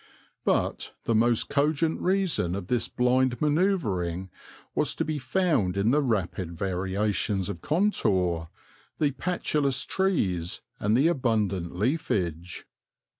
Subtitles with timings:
[0.43, 4.31] But the most cogent reason of this blind manoeuvring
[4.73, 8.49] was to be found in the rapid variations of contour,
[8.97, 12.65] the patulous trees, and the abundant leafage.